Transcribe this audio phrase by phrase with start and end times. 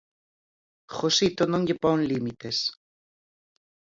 [0.95, 2.57] Josito non lle pon límites.